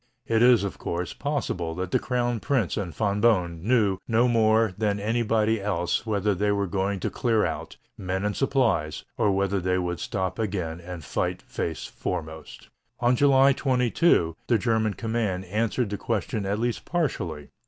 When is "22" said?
13.53-14.35